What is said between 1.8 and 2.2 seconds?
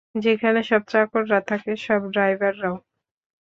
সব